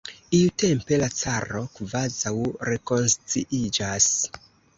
[0.35, 2.33] Iutempe la caro kvazaŭ
[2.71, 4.11] rekonsciiĝas.